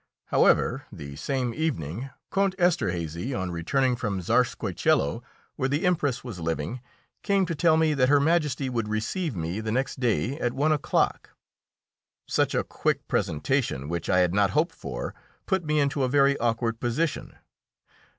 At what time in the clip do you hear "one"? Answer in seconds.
10.53-10.71